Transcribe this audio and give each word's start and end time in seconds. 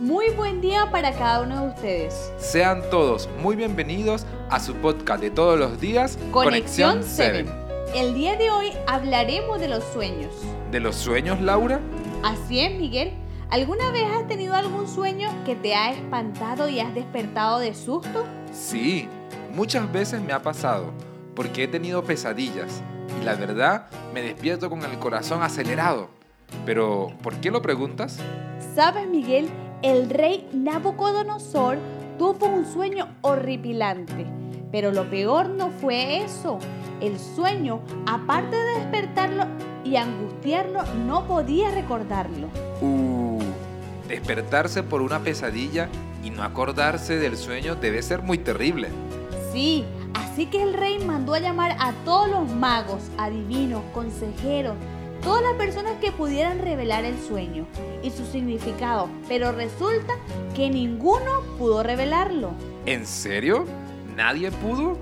Muy 0.00 0.30
buen 0.30 0.62
día 0.62 0.90
para 0.90 1.12
cada 1.12 1.42
uno 1.42 1.60
de 1.60 1.68
ustedes. 1.68 2.32
Sean 2.38 2.80
todos 2.88 3.28
muy 3.42 3.54
bienvenidos 3.54 4.24
a 4.48 4.58
su 4.58 4.74
podcast 4.76 5.20
de 5.20 5.30
todos 5.30 5.58
los 5.58 5.78
días, 5.78 6.18
Conexión 6.30 7.02
7. 7.04 7.44
El 7.94 8.14
día 8.14 8.34
de 8.38 8.50
hoy 8.50 8.72
hablaremos 8.86 9.60
de 9.60 9.68
los 9.68 9.84
sueños. 9.84 10.32
¿De 10.70 10.80
los 10.80 10.96
sueños, 10.96 11.38
Laura? 11.42 11.80
Así 12.22 12.60
es, 12.60 12.80
Miguel. 12.80 13.12
¿Alguna 13.50 13.90
vez 13.90 14.06
has 14.06 14.26
tenido 14.26 14.54
algún 14.54 14.88
sueño 14.88 15.28
que 15.44 15.54
te 15.54 15.74
ha 15.74 15.92
espantado 15.92 16.70
y 16.70 16.80
has 16.80 16.94
despertado 16.94 17.58
de 17.58 17.74
susto? 17.74 18.24
Sí, 18.54 19.06
muchas 19.52 19.92
veces 19.92 20.22
me 20.22 20.32
ha 20.32 20.40
pasado, 20.40 20.94
porque 21.36 21.64
he 21.64 21.68
tenido 21.68 22.02
pesadillas 22.04 22.80
y 23.20 23.24
la 23.26 23.34
verdad 23.34 23.88
me 24.14 24.22
despierto 24.22 24.70
con 24.70 24.82
el 24.82 24.98
corazón 24.98 25.42
acelerado. 25.42 26.08
Pero, 26.64 27.12
¿por 27.22 27.36
qué 27.36 27.50
lo 27.50 27.60
preguntas? 27.60 28.18
Sabes, 28.74 29.06
Miguel, 29.06 29.50
el 29.82 30.10
rey 30.10 30.46
Nabucodonosor 30.52 31.78
tuvo 32.18 32.46
un 32.46 32.66
sueño 32.66 33.08
horripilante. 33.22 34.26
Pero 34.70 34.92
lo 34.92 35.08
peor 35.08 35.48
no 35.48 35.70
fue 35.70 36.22
eso. 36.22 36.58
El 37.00 37.18
sueño, 37.18 37.80
aparte 38.06 38.56
de 38.56 38.80
despertarlo 38.80 39.46
y 39.84 39.96
angustiarlo, 39.96 40.82
no 41.06 41.26
podía 41.26 41.70
recordarlo. 41.70 42.48
Uh, 42.80 43.40
despertarse 44.06 44.82
por 44.82 45.02
una 45.02 45.20
pesadilla 45.20 45.88
y 46.22 46.30
no 46.30 46.42
acordarse 46.42 47.16
del 47.16 47.36
sueño 47.36 47.74
debe 47.74 48.02
ser 48.02 48.22
muy 48.22 48.38
terrible. 48.38 48.88
Sí, 49.52 49.84
así 50.14 50.46
que 50.46 50.62
el 50.62 50.74
rey 50.74 50.98
mandó 51.04 51.34
a 51.34 51.40
llamar 51.40 51.76
a 51.80 51.92
todos 52.04 52.28
los 52.28 52.48
magos, 52.52 53.02
adivinos, 53.16 53.82
consejeros, 53.92 54.76
todas 55.22 55.42
las 55.42 55.54
personas 55.54 55.92
que 56.00 56.12
pudieran 56.12 56.58
revelar 56.58 57.04
el 57.04 57.18
sueño 57.18 57.66
y 58.02 58.10
su 58.10 58.24
significado, 58.26 59.08
pero 59.28 59.52
resulta 59.52 60.14
que 60.54 60.70
ninguno 60.70 61.42
pudo 61.58 61.82
revelarlo. 61.82 62.52
¿En 62.86 63.06
serio? 63.06 63.64
¿Nadie 64.16 64.50
pudo? 64.50 64.96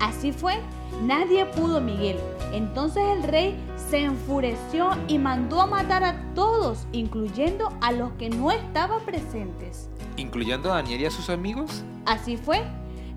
Así 0.00 0.32
fue, 0.32 0.54
nadie 1.02 1.46
pudo, 1.46 1.80
Miguel. 1.80 2.18
Entonces 2.52 3.02
el 3.16 3.22
rey 3.22 3.56
se 3.90 3.98
enfureció 3.98 4.90
y 5.08 5.18
mandó 5.18 5.60
a 5.60 5.66
matar 5.66 6.04
a 6.04 6.20
todos, 6.34 6.86
incluyendo 6.92 7.68
a 7.80 7.92
los 7.92 8.12
que 8.12 8.30
no 8.30 8.50
estaban 8.50 9.00
presentes. 9.04 9.88
¿Incluyendo 10.16 10.72
a 10.72 10.76
Daniel 10.76 11.02
y 11.02 11.06
a 11.06 11.10
sus 11.10 11.30
amigos? 11.30 11.84
Así 12.06 12.36
fue, 12.36 12.62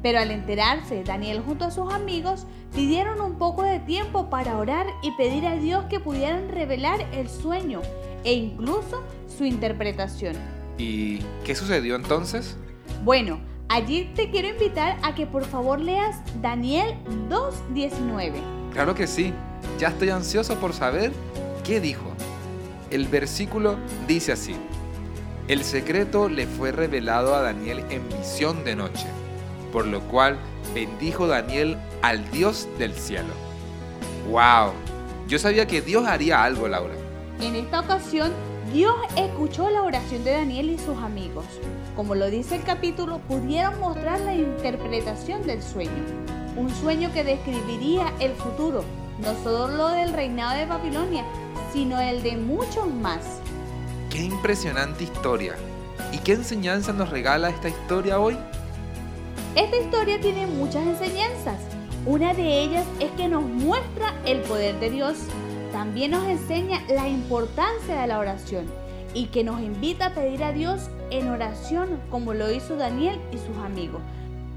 pero 0.02 0.20
al 0.20 0.32
enterarse, 0.32 1.04
Daniel 1.04 1.42
junto 1.45 1.66
a 1.66 1.72
sus 1.72 1.92
amigos 1.92 2.45
pidieron 2.74 3.22
un 3.22 3.38
poco 3.38 3.64
de 3.64 3.80
tiempo 3.80 4.30
para 4.30 4.58
orar 4.58 4.88
y 5.02 5.12
pedir 5.12 5.46
a 5.46 5.56
Dios 5.56 5.86
que 5.86 6.00
pudieran 6.00 6.50
revelar 6.50 7.02
el 7.14 7.30
sueño 7.30 7.82
e 8.24 8.34
incluso 8.34 9.04
su 9.38 9.46
interpretación. 9.46 10.36
¿Y 10.78 11.20
qué 11.44 11.56
sucedió 11.56 11.96
entonces? 11.96 12.58
Bueno, 13.04 13.40
allí 13.70 14.12
te 14.16 14.32
quiero 14.32 14.50
invitar 14.50 14.98
a 15.04 15.14
que 15.14 15.28
por 15.28 15.46
favor 15.46 15.80
leas 15.80 16.18
Daniel 16.42 16.96
2.19. 17.30 18.34
Claro 18.74 18.96
que 18.96 19.06
sí, 19.06 19.34
ya 19.80 19.90
estoy 19.90 20.10
ansioso 20.10 20.56
por 20.56 20.74
saber 20.74 21.12
qué 21.64 21.80
dijo. 21.80 22.12
El 22.90 23.08
versículo 23.08 23.76
dice 24.08 24.32
así, 24.32 24.56
el 25.48 25.64
secreto 25.64 26.30
le 26.30 26.48
fue 26.48 26.72
revelado 26.72 27.36
a 27.36 27.42
Daniel 27.42 27.84
en 27.90 28.08
visión 28.10 28.64
de 28.64 28.76
noche 28.76 29.08
por 29.74 29.88
lo 29.88 30.00
cual 30.02 30.38
bendijo 30.76 31.26
Daniel 31.26 31.78
al 32.04 32.30
Dios 32.30 32.70
del 32.78 32.94
cielo. 32.94 33.34
¡Wow! 34.30 34.72
Yo 35.28 35.40
sabía 35.40 35.66
que 35.66 35.82
Dios 35.82 36.06
haría 36.06 36.44
algo, 36.44 36.68
Laura. 36.68 36.94
En 37.42 37.56
esta 37.56 37.80
ocasión, 37.80 38.32
Dios 38.72 38.96
escuchó 39.18 39.70
la 39.72 39.82
oración 39.82 40.24
de 40.24 40.32
Daniel 40.32 40.70
y 40.70 40.78
sus 40.78 40.98
amigos. 41.00 41.46
Como 41.96 42.14
lo 42.14 42.30
dice 42.30 42.56
el 42.56 42.64
capítulo, 42.64 43.18
pudieron 43.28 43.80
mostrar 43.80 44.22
la 44.22 44.36
interpretación 44.36 45.46
del 45.46 45.62
sueño. 45.62 45.92
Un 46.56 46.70
sueño 46.70 47.12
que 47.12 47.24
describiría 47.24 48.14
el 48.20 48.34
futuro, 48.34 48.83
no 49.20 49.33
solo 49.44 49.76
lo 49.76 49.88
del 49.89 50.14
reinado 50.14 50.56
de 50.56 50.67
Babilonia, 50.67 51.26
sino 51.73 52.00
el 52.00 52.22
de 52.22 52.38
muchos 52.38 52.88
más. 52.94 53.39
¡Qué 54.12 54.23
impresionante 54.23 55.04
historia! 55.04 55.56
¿Y 56.12 56.20
qué 56.20 56.33
enseñanza 56.33 56.94
nos 56.94 57.10
regala 57.10 57.50
esta 57.50 57.70
historia 57.70 58.20
hoy? 58.20 58.38
Esta 59.55 59.77
historia 59.77 60.19
tiene 60.19 60.47
muchas 60.47 60.83
enseñanzas. 60.87 61.59
Una 62.08 62.33
de 62.33 62.64
ellas 62.64 62.87
es 62.99 63.11
que 63.11 63.27
nos 63.27 63.43
muestra 63.43 64.15
el 64.25 64.39
poder 64.41 64.80
de 64.80 64.89
Dios. 64.89 65.27
También 65.71 66.09
nos 66.09 66.27
enseña 66.27 66.81
la 66.89 67.08
importancia 67.08 68.02
de 68.02 68.08
la 68.08 68.17
oración 68.17 68.65
y 69.14 69.27
que 69.27 69.43
nos 69.43 69.61
invita 69.61 70.08
a 70.08 70.15
pedir 70.15 70.43
a 70.43 70.53
Dios 70.53 70.89
en 71.11 71.30
oración 71.30 72.02
como 72.09 72.33
lo 72.33 72.52
hizo 72.52 72.77
Daniel 72.77 73.19
y 73.31 73.37
sus 73.37 73.55
amigos, 73.64 74.02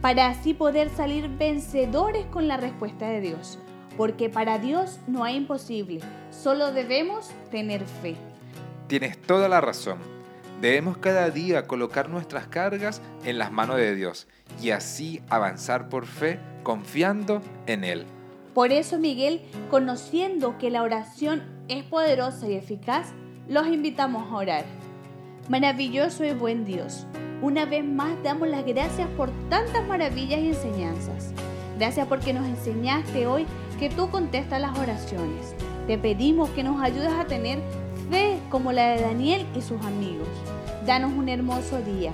para 0.00 0.28
así 0.28 0.54
poder 0.54 0.88
salir 0.88 1.28
vencedores 1.28 2.24
con 2.26 2.48
la 2.48 2.56
respuesta 2.56 3.06
de 3.06 3.20
Dios. 3.20 3.58
Porque 3.98 4.30
para 4.30 4.58
Dios 4.58 4.98
no 5.06 5.24
hay 5.24 5.36
imposible, 5.36 6.00
solo 6.30 6.72
debemos 6.72 7.30
tener 7.50 7.84
fe. 7.84 8.16
Tienes 8.86 9.20
toda 9.20 9.46
la 9.46 9.60
razón. 9.60 10.15
Debemos 10.60 10.96
cada 10.96 11.28
día 11.30 11.66
colocar 11.66 12.08
nuestras 12.08 12.46
cargas 12.46 13.02
en 13.24 13.38
las 13.38 13.52
manos 13.52 13.76
de 13.76 13.94
Dios 13.94 14.26
y 14.62 14.70
así 14.70 15.20
avanzar 15.28 15.88
por 15.90 16.06
fe 16.06 16.40
confiando 16.62 17.42
en 17.66 17.84
Él. 17.84 18.06
Por 18.54 18.72
eso, 18.72 18.98
Miguel, 18.98 19.42
conociendo 19.70 20.56
que 20.56 20.70
la 20.70 20.82
oración 20.82 21.42
es 21.68 21.84
poderosa 21.84 22.48
y 22.48 22.54
eficaz, 22.54 23.08
los 23.48 23.66
invitamos 23.66 24.32
a 24.32 24.36
orar. 24.36 24.64
Maravilloso 25.50 26.24
y 26.24 26.32
buen 26.32 26.64
Dios, 26.64 27.06
una 27.42 27.66
vez 27.66 27.84
más 27.84 28.10
damos 28.22 28.48
las 28.48 28.64
gracias 28.64 29.08
por 29.10 29.30
tantas 29.50 29.86
maravillas 29.86 30.40
y 30.40 30.48
enseñanzas. 30.48 31.32
Gracias 31.78 32.06
porque 32.08 32.32
nos 32.32 32.46
enseñaste 32.46 33.26
hoy 33.26 33.44
que 33.78 33.90
tú 33.90 34.08
contestas 34.08 34.62
las 34.62 34.76
oraciones. 34.78 35.54
Te 35.86 35.98
pedimos 35.98 36.48
que 36.50 36.62
nos 36.62 36.80
ayudes 36.80 37.12
a 37.12 37.26
tener 37.26 37.60
fe 38.10 38.38
como 38.50 38.72
la 38.72 38.90
de 38.90 39.02
Daniel 39.02 39.46
y 39.54 39.62
sus 39.62 39.80
amigos. 39.84 40.28
Danos 40.86 41.12
un 41.12 41.28
hermoso 41.28 41.80
día. 41.82 42.12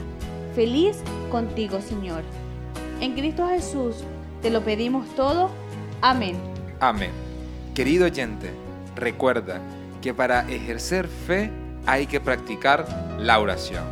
Feliz 0.55 0.99
contigo, 1.31 1.81
Señor. 1.81 2.23
En 3.01 3.15
Cristo 3.15 3.49
Jesús 3.49 3.97
te 4.43 4.51
lo 4.51 4.63
pedimos 4.63 5.07
todo. 5.15 5.51
Amén. 6.01 6.37
Amén. 6.81 7.11
Querido 7.75 8.07
oyente, 8.07 8.51
recuerda 8.97 9.61
que 10.01 10.13
para 10.13 10.49
ejercer 10.51 11.09
fe 11.09 11.51
hay 11.87 12.07
que 12.07 12.21
practicar 12.21 12.87
la 13.19 13.39
oración. 13.39 13.85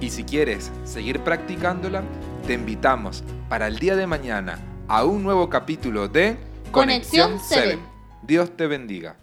Y 0.00 0.10
si 0.10 0.24
quieres 0.24 0.70
seguir 0.84 1.20
practicándola, 1.20 2.02
te 2.46 2.54
invitamos 2.54 3.24
para 3.48 3.66
el 3.66 3.78
día 3.78 3.96
de 3.96 4.06
mañana 4.06 4.58
a 4.88 5.04
un 5.04 5.22
nuevo 5.22 5.48
capítulo 5.48 6.08
de 6.08 6.36
Conexión 6.70 7.38
7. 7.40 7.78
Dios 8.22 8.56
te 8.56 8.66
bendiga. 8.66 9.16